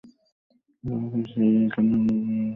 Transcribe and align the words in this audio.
বোঝা 0.83 1.07
যায় 1.11 1.25
সেই 1.31 1.51
এখানের 1.61 1.95
অভিবাবক। 1.95 2.39